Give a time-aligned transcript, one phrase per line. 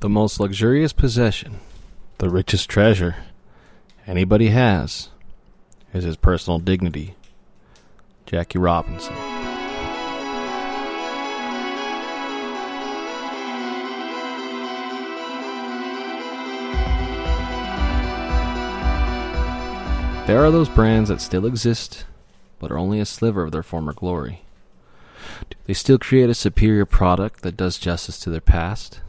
[0.00, 1.60] The most luxurious possession,
[2.16, 3.16] the richest treasure
[4.06, 5.10] anybody has,
[5.92, 7.16] is his personal dignity.
[8.24, 9.14] Jackie Robinson.
[20.26, 22.06] There are those brands that still exist,
[22.58, 24.40] but are only a sliver of their former glory.
[25.50, 29.02] Do they still create a superior product that does justice to their past?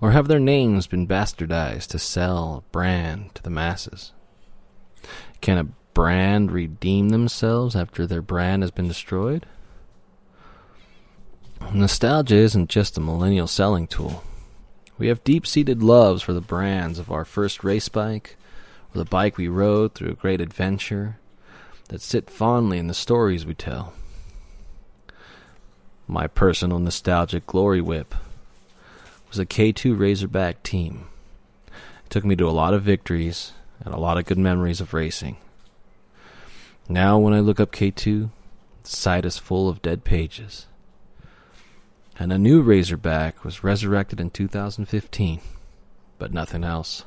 [0.00, 4.12] Or have their names been bastardized to sell a brand to the masses?
[5.40, 9.46] Can a brand redeem themselves after their brand has been destroyed?
[11.72, 14.22] Nostalgia isn't just a millennial selling tool.
[14.98, 18.36] We have deep seated loves for the brands of our first race bike,
[18.94, 21.18] or the bike we rode through a great adventure,
[21.88, 23.92] that sit fondly in the stories we tell.
[26.06, 28.14] My personal nostalgic glory whip
[29.34, 31.08] was a K2 Razorback team.
[31.66, 33.50] It took me to a lot of victories
[33.84, 35.38] and a lot of good memories of racing.
[36.88, 38.30] Now, when I look up K2,
[38.84, 40.66] the site is full of dead pages.
[42.16, 45.40] And a new Razorback was resurrected in 2015,
[46.16, 47.04] but nothing else.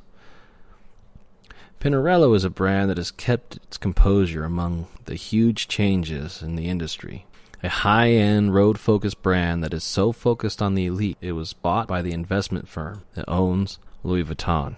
[1.79, 6.67] Pinarello is a brand that has kept its composure among the huge changes in the
[6.67, 7.25] industry.
[7.63, 11.53] A high end, road focused brand that is so focused on the elite, it was
[11.53, 14.75] bought by the investment firm that owns Louis Vuitton.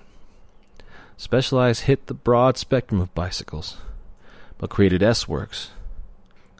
[1.17, 3.77] Specialized hit the broad spectrum of bicycles,
[4.57, 5.71] but created S Works,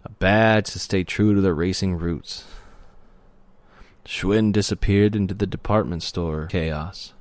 [0.04, 2.44] a badge to stay true to their racing roots.
[4.06, 7.14] Schwinn disappeared into the department store chaos,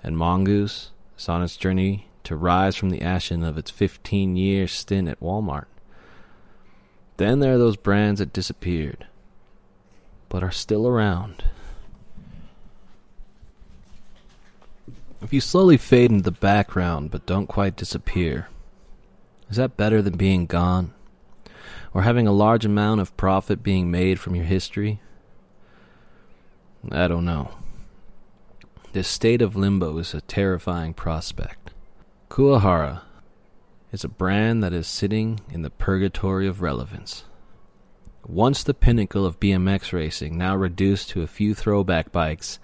[0.00, 4.68] and Mongoose is on its journey to rise from the ashes of its 15 year
[4.68, 5.66] stint at Walmart.
[7.22, 9.06] Then there are those brands that disappeared,
[10.28, 11.44] but are still around.
[15.20, 18.48] If you slowly fade into the background but don't quite disappear,
[19.48, 20.94] is that better than being gone?
[21.94, 25.00] Or having a large amount of profit being made from your history?
[26.90, 27.52] I don't know.
[28.94, 31.70] This state of limbo is a terrifying prospect.
[32.30, 33.02] Kuwahara
[33.92, 37.24] is a brand that is sitting in the purgatory of relevance.
[38.26, 42.58] Once the pinnacle of BMX racing, now reduced to a few throwback bikes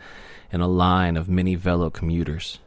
[0.50, 2.58] and a line of mini velo commuters.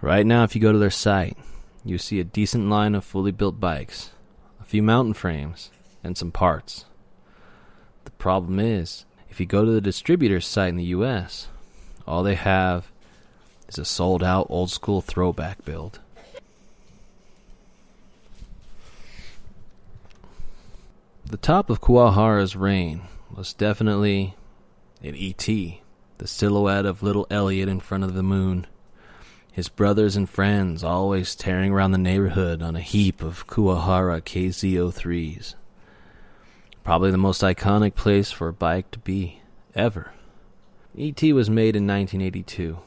[0.00, 1.36] Right now, if you go to their site,
[1.84, 4.10] you see a decent line of fully built bikes,
[4.60, 5.70] a few mountain frames,
[6.02, 6.86] and some parts.
[8.04, 11.48] The problem is, if you go to the distributor's site in the US,
[12.06, 12.90] all they have
[13.68, 16.00] is a sold out old school throwback build.
[21.30, 24.34] The top of Kuwahara's reign was definitely
[25.02, 25.82] an E.T.,
[26.16, 28.66] the silhouette of little Elliot in front of the moon.
[29.52, 35.54] His brothers and friends always tearing around the neighborhood on a heap of Kuwahara KZ03s.
[36.82, 39.42] Probably the most iconic place for a bike to be,
[39.74, 40.12] ever.
[40.96, 41.32] E.T.
[41.34, 42.78] was made in 1982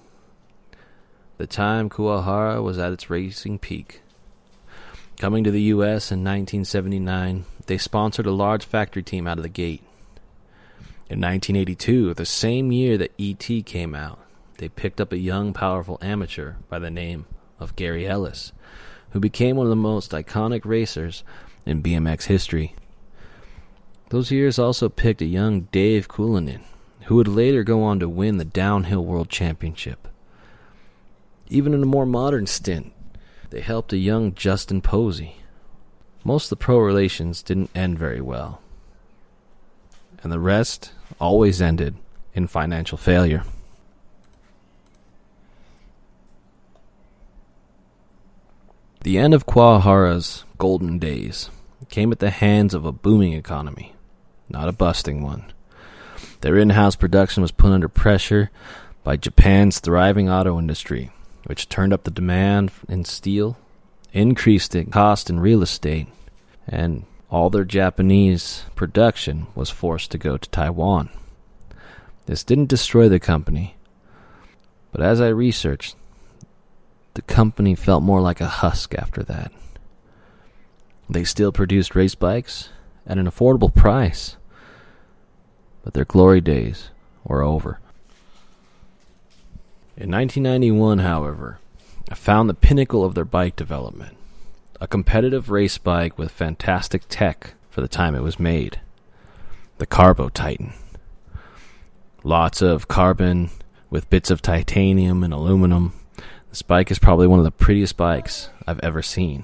[1.42, 4.01] the time Kuwahara was at its racing peak.
[5.22, 6.12] Coming to the U.S.
[6.12, 9.84] in 1979, they sponsored a large factory team out of the gate.
[11.12, 13.62] In 1982, the same year that E.T.
[13.62, 14.20] came out,
[14.58, 17.28] they picked up a young, powerful amateur by the name
[17.60, 18.52] of Gary Ellis,
[19.12, 21.24] who became one of the most iconic racers
[21.68, 22.74] in BMX history.
[24.10, 26.64] Those years also picked a young Dave Cullinan,
[27.02, 30.08] who would later go on to win the Downhill World Championship.
[31.48, 32.92] Even in a more modern stint,
[33.52, 35.36] they helped a young Justin Posey.
[36.24, 38.62] Most of the pro relations didn't end very well,
[40.24, 41.96] and the rest always ended
[42.34, 43.44] in financial failure.
[49.04, 51.50] The end of Kuwahara's golden days
[51.90, 53.96] came at the hands of a booming economy,
[54.48, 55.52] not a busting one.
[56.40, 58.50] Their in house production was put under pressure
[59.04, 61.12] by Japan's thriving auto industry
[61.46, 63.58] which turned up the demand in steel,
[64.14, 66.08] increased the cost in real estate,
[66.68, 71.10] and all their Japanese production was forced to go to Taiwan.
[72.26, 73.76] This didn't destroy the company,
[74.92, 75.96] but as I researched,
[77.14, 79.52] the company felt more like a husk after that.
[81.10, 82.70] They still produced race bikes
[83.06, 84.38] at an affordable price,
[85.84, 86.90] but their glory days
[87.24, 87.80] were over.
[89.98, 91.60] In 1991, however,
[92.10, 94.16] I found the pinnacle of their bike development
[94.80, 98.80] a competitive race bike with fantastic tech for the time it was made
[99.78, 100.74] the Carbo Titan.
[102.24, 103.50] Lots of carbon
[103.90, 105.94] with bits of titanium and aluminum.
[106.50, 109.44] This bike is probably one of the prettiest bikes I've ever seen,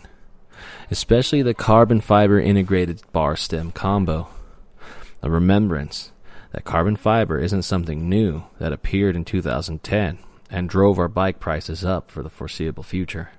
[0.90, 4.28] especially the carbon fiber integrated bar stem combo.
[5.22, 6.12] A remembrance
[6.52, 11.84] that carbon fiber isn't something new that appeared in 2010 and drove our bike prices
[11.84, 13.32] up for the foreseeable future.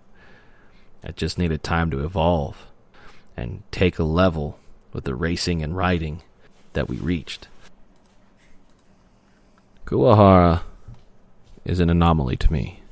[1.02, 2.66] It just needed time to evolve
[3.36, 4.58] and take a level
[4.92, 6.22] with the racing and riding
[6.72, 7.48] that we reached.
[9.86, 10.62] Kuwahara
[11.64, 12.82] is an anomaly to me.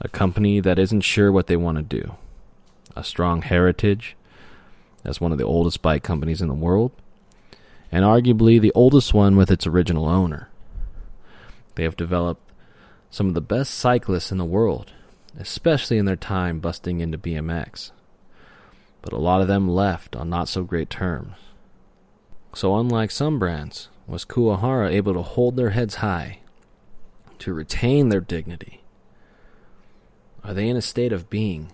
[0.00, 2.14] A company that isn't sure what they want to do.
[2.94, 4.16] A strong heritage
[5.04, 6.92] as one of the oldest bike companies in the world,
[7.90, 10.48] and arguably the oldest one with its original owner.
[11.74, 12.47] They have developed
[13.10, 14.92] some of the best cyclists in the world,
[15.38, 17.90] especially in their time busting into BMX.
[19.02, 21.34] But a lot of them left on not so great terms.
[22.54, 26.40] So, unlike some brands, was Kuwahara able to hold their heads high,
[27.38, 28.82] to retain their dignity?
[30.42, 31.72] Are they in a state of being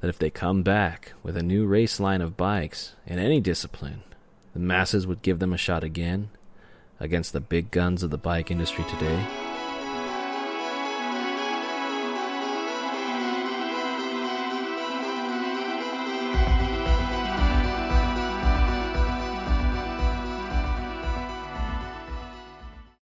[0.00, 4.02] that if they come back with a new race line of bikes in any discipline,
[4.52, 6.28] the masses would give them a shot again
[7.00, 9.43] against the big guns of the bike industry today?